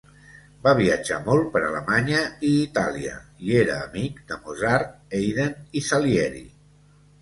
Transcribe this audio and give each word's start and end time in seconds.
Va 0.67 0.71
viatjar 0.79 1.19
molt 1.27 1.51
per 1.57 1.61
Alemanya 1.67 2.23
i 2.49 2.55
Itàlia 2.63 3.21
i 3.51 3.55
era 3.63 3.79
amic 3.85 4.21
de 4.33 4.43
Mozart, 4.43 5.01
Haydn 5.23 5.59
i 5.83 5.89
Salieri. 5.95 6.49